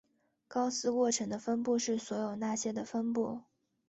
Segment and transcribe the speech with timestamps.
[0.47, 3.43] 高斯过程的分布是所有那些的分布。